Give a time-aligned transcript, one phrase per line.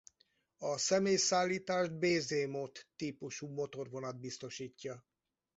[0.57, 5.05] A személyszállítást Bzmot típusú motorvonat biztosítja.